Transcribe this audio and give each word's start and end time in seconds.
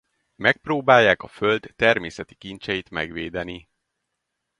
Megpróbálják 0.35 1.21
a 1.21 1.27
föld 1.27 1.73
természeti 1.75 2.35
kincseit 2.35 2.89
megvédeni. 2.89 3.69